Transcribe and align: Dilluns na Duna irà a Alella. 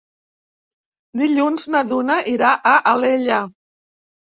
Dilluns 1.21 1.67
na 1.77 1.83
Duna 1.93 2.17
irà 2.33 2.51
a 2.73 2.75
Alella. 2.95 3.41